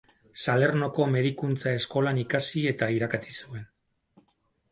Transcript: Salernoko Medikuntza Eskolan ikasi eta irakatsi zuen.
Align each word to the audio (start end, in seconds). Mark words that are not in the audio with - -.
Salernoko 0.43 1.05
Medikuntza 1.15 1.73
Eskolan 1.81 2.21
ikasi 2.23 2.63
eta 2.71 2.89
irakatsi 2.97 3.35
zuen. 3.43 3.67